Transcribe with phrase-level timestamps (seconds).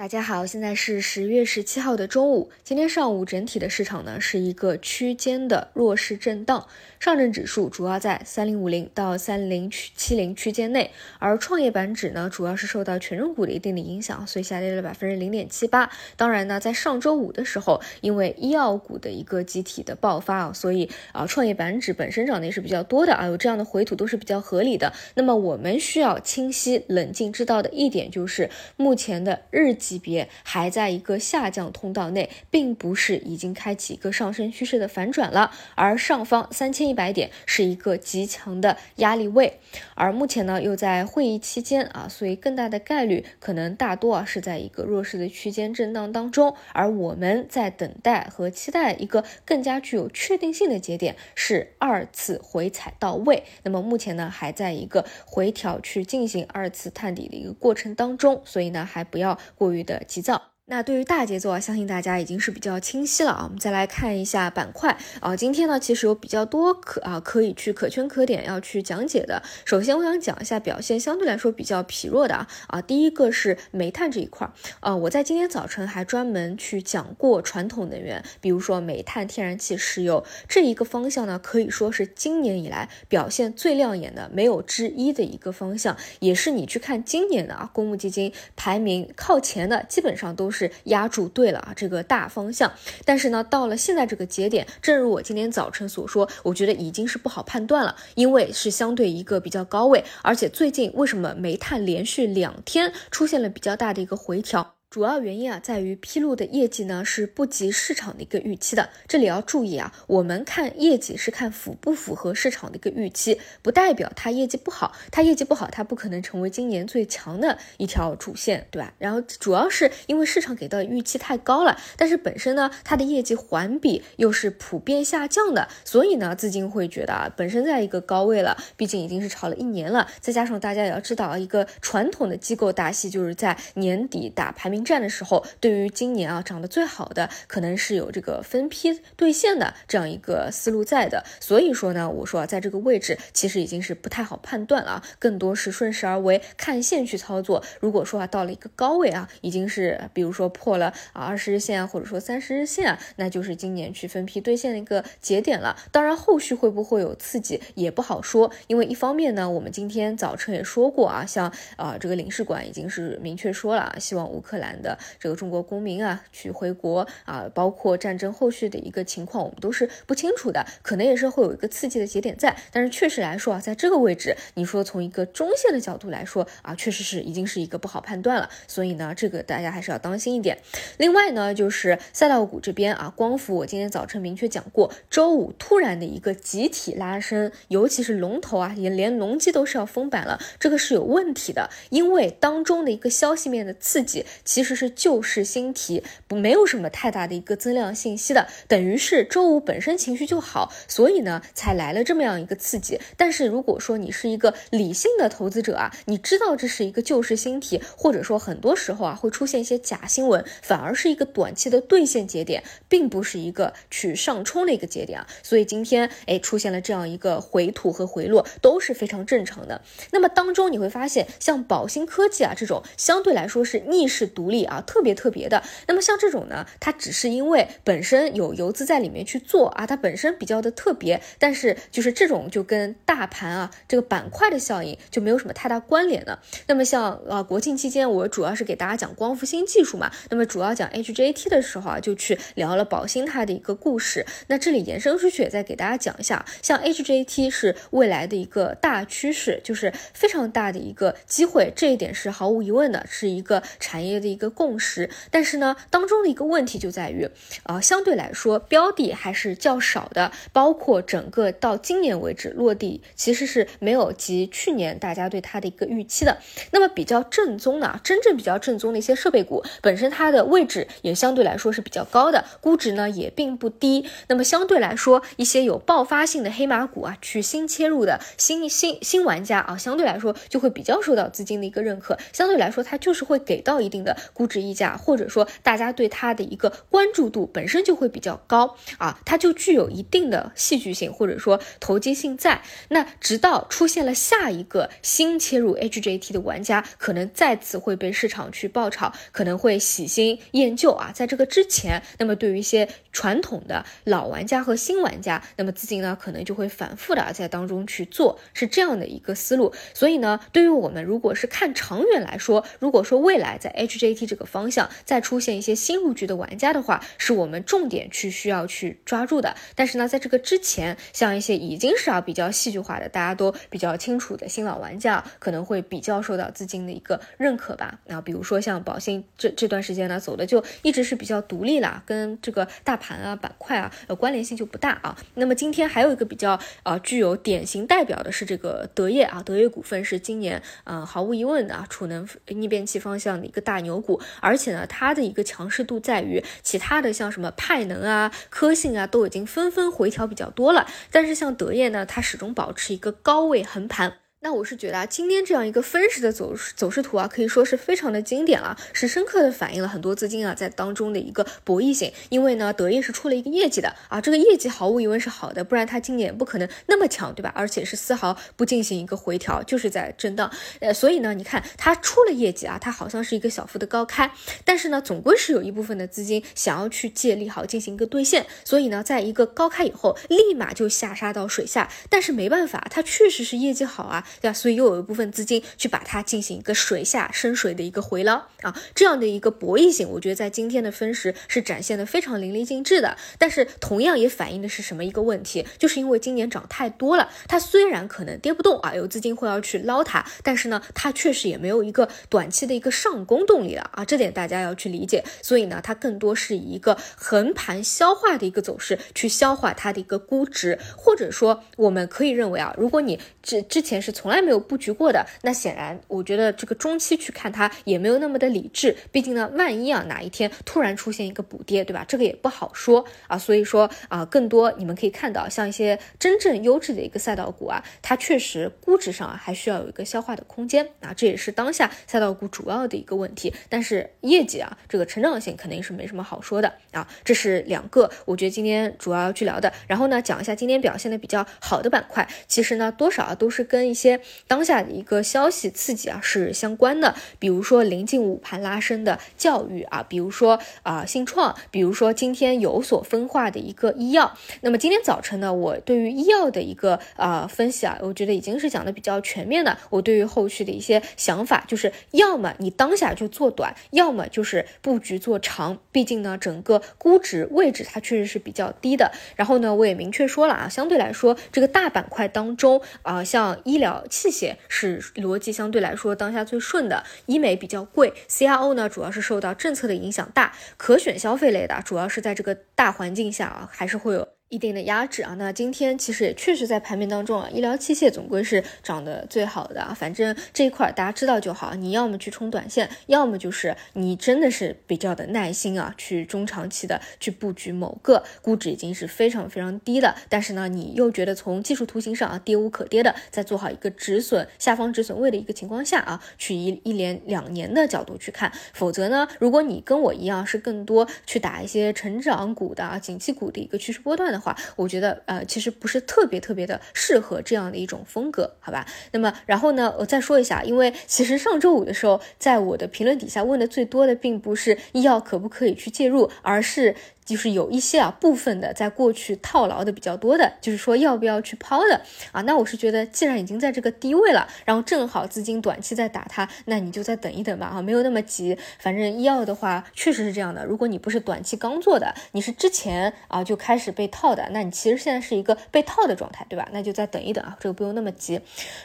[0.00, 2.50] 大家好，现在是十月十七号的中午。
[2.64, 6.66] 今天上午整体的市场呢是一个区间的弱势震荡，
[6.98, 15.92] 上证指数主要在三零五零到三零七零区间内，而创业板指呢主要是受到权重股的一定的影响，所以下跌了百分之零点七八。
[16.16, 24.94] 当然呢，在上周五的时候，因为医药股的一个集体的爆发啊，所以啊创业板指本身涨的也是比较多的啊，有这样的回吐都是比较合理的。
[25.16, 39.58] 那么我们需要清晰冷静知道的一点就是，目前的日级别还在一个下降通道内，并不是已经开启一个上升趋势的反转了，而上方三千一百点是一个极强的压力位，
[39.96, 60.49] 而目前呢又在会议期间啊，所以更大的概率可能大多啊是在一个弱势的区间震荡当中，而我们在等待和期待一个更加具有确定性的节点是二次回踩到位，那么目前呢还在一个回调去进行二次探底的一个过程当中，所以呢还不要过于觉得急躁。
[60.70, 63.40] 那对于大节奏啊，相信大家已经是比较清晰了啊。
[63.42, 69.42] 我们再来看一下板块啊，今天呢其实有比较多可啊可以去可圈可点要去讲解的。
[69.64, 90.59] 首先我想讲一下表现相对来说比较疲弱的啊啊，第一个是煤炭这一块儿啊，我在今天早晨还专门去讲过传统能源，比如说煤炭、天然气、石油这一个方向呢，可以说是今年以来表现最亮眼的，没有之一的一个方向，也是你去看今年的啊公募基金排名靠前的，基本上都是。
[90.60, 92.70] 是压住对了啊，这个大方向。
[93.04, 104.74] 但是呢，到了现在这个节点，正如我今天早晨所说，我觉得已经是不好判断了，因为是相对一个比较高位，而且最近为什么煤炭连续两天出现了比较大的一个回调？
[104.90, 108.88] 主要原因啊，在于披露的业绩呢是不及市场的一个预期的。
[109.06, 114.92] 这里要注意啊，我们看业绩是看符不符合市场的一个预期，不代表它业绩不好。
[115.12, 118.92] 它业绩不好，它不可能成为今年最强的一条主线，对吧？
[118.98, 134.79] 然后主要是因为市场给到的预期太高了，但是本身呢，它的业绩环比又是普遍下降的，所以呢，资金会觉得啊，本身在一个高位了，毕竟已经是炒了一年了，再加上大家也要知道啊，一个传统的机构大戏就是在年底打排名。
[134.84, 141.24] 战的时候，对于今年啊涨得最好的，可能是有这个分批兑现的这样一个思路在的。
[141.40, 147.62] 所以说呢，我说啊，在这个位置其实已经是不太好判断了啊，更多是顺势而为，看线去操作。
[147.80, 155.76] 如果说啊到了一个高位啊，已经是比如说破了啊二十日线啊，或者说三十日线啊，那就是今年去分批兑现的一个节点了。
[155.90, 164.69] 当然，后续会不会有刺激也不好说，因为一方面呢，我们今天早晨也说过啊，像啊这个领事馆已经是明确说了，希望乌克兰。
[164.82, 172.54] 的这个中国公民啊，去回国啊，包括战争后续的一个情况，我们都是不清楚的，可能也是会有一个刺激的节点在。
[172.70, 178.50] 但是确实来说啊，在这个位置，你说从一个中线的角度来说啊，确实是已经是一个不好判断了。
[178.66, 180.58] 所以呢，这个大家还是要当心一点。
[180.98, 194.80] 另外呢，就是赛道股这边啊，光伏我今天早晨明确讲过，周五突然的一个集体拉升，尤其是龙头啊，也连隆基都是要封板了，这个是有问题的，因为当中的一个消息面的刺激，其其实。
[194.80, 202.98] 是旧式新题，不没有什么太大的一个增量信息的，等于是周五本身情绪就好，所以呢才来了这么样一个刺激。
[203.18, 215.26] 但是如果说你是一个理性的投资者啊，你知道这是一个旧式新题，或者说很多时候啊会出现一些假新闻，反而是一个短期的兑现节点，并不是一个去上冲的一个节点啊。
[215.42, 219.82] 所以今天哎出现了这样一个回吐和回落都是非常正常的。
[220.10, 224.64] 那么当中你会发现，像宝兴科技啊这种相对来说是逆势独立。
[224.64, 225.62] 啊，特别特别的。
[225.86, 231.20] 那么像这种呢，它只是因为本身有游资在里面去做啊，它本身比较的特别。
[231.38, 236.40] 但是就是这种就跟大盘啊这个板块的效应就没有什么太大关联了。
[236.66, 240.10] 那么像啊国庆期间，我主要是给大家讲光伏新技术嘛。
[240.28, 244.26] 那么主要讲 HJT 的时候啊，就去聊了宝兴它的一个故事。
[244.48, 254.50] 那这里延伸出去，再给大家讲一下，像 HJT 是未来的一个大趋势，就是非常大的一个机会，这一点是毫无疑问的，是一个产业的一一个。
[254.60, 257.30] 共识，但是呢，当中的一个问题就在于，
[257.62, 266.38] 啊，相对来说标的还是较少的，包括整个到今年为止落地其实是没有及去年大家对它的一个预期的。
[266.72, 274.06] 那么比较正宗的，真正比较正宗的一些设备股，本身它的位置也相对来说是比较高的，估值呢也并不低。
[274.26, 284.16] 那么相对来说，一些有爆发性的黑马股啊，去新切入的新新新玩家啊，相对来说就会比较受到资金的一个认可，相对来说它就是会给到一定的。
[284.32, 292.62] 估值溢价，或者说大家对它的一个关注度本身就会比较高啊，它就具有一定的戏剧性或者说投机性在。
[292.88, 301.10] 那直到出现了下一个新切入 HJT 的玩家，可能再次会被市场去爆炒，可能会喜新厌旧啊。
[301.12, 309.72] 在这个之前，那么对于一些传统的老玩家和新玩家，那么资金呢可能就会反复的在当中去做，是这样的一个思路。
[309.94, 319.54] 所以呢，对于我们如果是看长远来说，如果说未来在 HJT 这个方向再出现一些新入局的玩家的话，是我们重点去需要去抓住的。
[319.74, 327.98] 但是呢，在这个之前，像一些已经是啊比较戏剧化的，大家都比较清楚的新老玩家，可能会比较受到资金的一个认可吧。
[328.06, 335.16] 那比如说像宝兴这这段时间呢，走的就一直是比较独立啦，跟这个大盘啊板块啊呃关联性就不大啊。
[335.34, 354.14] 那么今天还有一个比较呃具有典型代表的是这个德业啊，德业股份是今年呃毫无疑问的啊储能逆变器方向的一个大牛股，而且呢它的一个强势度在于其他的像什么派能啊、科信啊都已经纷纷回调比较多了，但是像德业呢，它始终保持一个高位横盘。
[354.42, 362.10] 那我是觉得啊，今天这样一个分时的走势走势图啊，可以说是非常的经典了，是深刻的反映了很多资金啊在当中的一个博弈性。
[362.30, 367.52] 因为呢，德业是出了一个业绩的啊，这个业绩毫无疑问是好的，不然它今年不可能那么强，对吧？
[367.54, 370.50] 而且是丝毫不进行一个回调，就是在震荡。
[370.80, 374.32] 呃，所以呢，你看它出了业绩啊，它好像是一个小幅的高开，
[374.64, 381.90] 但是呢，总归是有一部分的资金想要去借利好进行一个兑现，所以呢，在一个高开以后，立马就下杀到水下。
[382.08, 384.26] 但是没办法，它确实是业绩好啊。
[384.40, 384.52] 对吧？
[384.52, 393.16] 所以又有一部分资金去把它进行一个水下深水的一个回捞啊，这样的一个博弈性，我觉得在今天的分时是展现的非常淋漓尽致的。
[393.38, 395.66] 但是同样也反映的是什么一个问题？
[395.78, 405.24] 就是因为今年涨太多了，它虽然可能跌不动啊，有资金会要去捞它，但是呢，它确实也没有一个短期的一个上攻动力了啊，这点大家要去理解。
[405.42, 418.94] 所以呢，它更多是以一个横盘消化的一个走势去消化它的一个估值，或者说我们可以认为啊，如果你之之前是从来没有布局过的，那显然我觉得这个中期去看它也没有那么的理智。
[419.10, 422.04] 毕竟呢，万一啊哪一天突然出现一个补跌，对吧？
[422.06, 423.38] 这个也不好说啊。
[423.38, 431.14] 所以说啊，更多你们可以看到，像一些真正优质的一个赛道股啊，它确实估值上啊还需要有一个消化的空间啊。
[431.16, 433.54] 这也是当下赛道股主要的一个问题。
[433.70, 437.08] 但是业绩啊，这个成长性肯定是没什么好说的啊。
[437.24, 439.72] 这是两个，我觉得今天主要要去聊的。
[439.86, 444.09] 然后呢，讲一下今天表现的比较好的板块，其实呢多少啊都是跟一些
[444.48, 454.36] 当下的一个消息刺激啊是相关的，比如说临近午盘拉升的教育啊，比如说啊信创，比如说今天有所分化的一个医药。
[454.62, 459.76] 那么今天早晨呢，我对于医药的一个啊分析啊，我觉得已经是讲的比较全面的。
[459.90, 465.78] 我对于后续的一些想法，就是要么你当下就做短，要么就是布局做长。
[465.92, 469.12] 毕竟呢，整个估值位置它确实是比较低的。
[469.36, 484.39] 然后呢，我也明确说了啊，相对来说这个大板块当中啊，像医疗器械是逻辑相对来说当下最顺的，医美比较贵，CRO 呢主要是受到政策的影响大，可选消费类的主要是在这个大环境下啊，还是会有。
[484.50, 489.94] 一定的压制啊，那今天其实也确实在盘面当中啊，医疗器械总归是涨得最好的啊。
[489.94, 514.39] 反正这一块大家知道就好，你要么去冲短线，要么就是你真的是比较的耐心啊，去中长期的去布局某个估值已经是非常非常低的，但是呢，你又觉得从技术图形上啊跌无可跌的，在做好一个止损下方止损位的一个情况下啊，去一一连两年的角度去看，否则呢，如果你跟我一样是更多去打一些成长股的啊、景气股的一个趋势波段的。
[514.40, 518.86] 话，我觉得呃，其实不是特别特别的适合这样的一种风格，好吧？
[519.12, 526.94] 那么然后呢，我再说一下，因为其实上周五的时候，在我的评论底下问的最多的，并不是医药可不可以去介入，而是。
[527.30, 532.00] 就是有一些啊部分的在过去套牢的比较多的，就是说要不要去抛的
[532.32, 532.42] 啊？
[532.42, 538.58] 那我是觉得，既然已经在这个低位了，然后正好资金短期在打它，那你就再等一等吧啊，没有那么急。
[538.80, 540.64] 反正医药的话，确实是这样的。
[540.64, 546.68] 如果你不是短期刚做的，你是之前啊就开始被套的，那你其实现在是一个被套的状态，对吧？
[546.72, 548.40] 那就再等一等啊，这个不用那么急。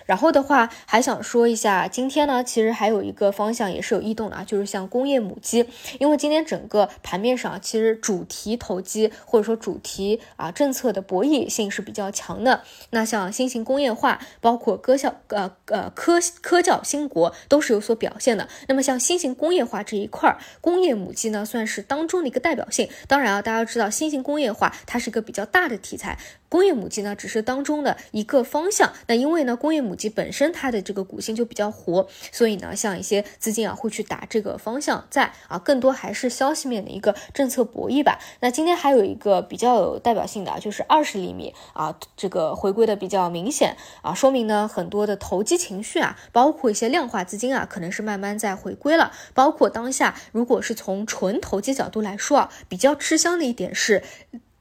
[0.05, 5.67] 然后的话，还想说一下，今天呢，其实还有一个方向也是有异动的啊，就是像工业母机，
[5.99, 8.34] 因为今天整个盘面上其实主题。
[8.35, 12.63] 题投机或者说主题啊政策的博弈性是比较强的。
[12.89, 18.49] 那像新型工业化，包括科校呃呃科科教兴国都是有所表现的。
[18.67, 22.89] 那么像新型工业化这一块儿，工业母机呢算是当中的一个代表性。
[23.07, 26.19] 当然啊，大家知道新型工业化它是一个比较大的题材。
[26.55, 28.93] 工业母机呢只是当中的一个方向。
[29.07, 38.19] 那因为呢工业母机本身它的这个股性就比较活，所以呢像一些资金啊会去打这个方向，在啊更多还是消息面的一个政策博弈吧。
[38.39, 49.11] 那今天还有一个比较有代表性的就是二十厘米啊这个回归的比较明显啊，说明呢很多的投机情绪啊，包括一些量化资金啊，可能是慢慢在回归了。
[49.33, 54.01] 包括当下如果是从纯投机角度来说啊，比较吃香的一点是。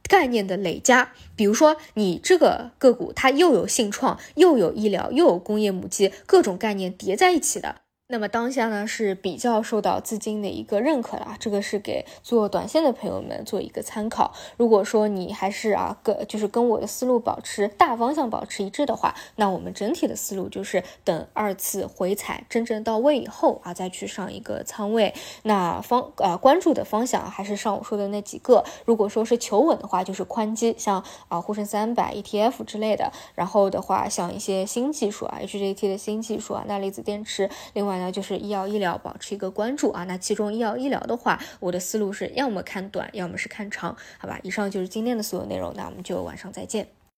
[0.08, 7.76] 概念的累加，比如说你这个个股，它又有信创，又有医疗，又有工业母机，各种概念叠在一起的。
[8.08, 14.34] 那么当下呢是比较受到资金的一个认可的啊，这个是给做短线的朋友们做一个参考。
[14.58, 25.14] 如果说你还是啊跟就是跟我的思路保持大方向保持一致的话，那我们整体的思路就是等二次回踩真正到位以后啊，再去上一个仓位。
[25.44, 28.62] 那方啊关注的方向还是上午说的那几个。
[28.84, 33.10] 如果说是求稳的话，就是宽基，像啊沪深三百 ETF 之类的。
[33.34, 38.04] 然后的话，像一些新技术啊，HJT 的新技术啊，钠离子电池，另外外。
[38.04, 40.04] 呢，就是医药医疗保持一个关注啊。
[40.04, 44.38] 那其中医药医疗的话，我的思路是要么看短，要么是看长，好吧？
[44.42, 46.88] 以上就是今天的所有内容，那我们就晚上再见。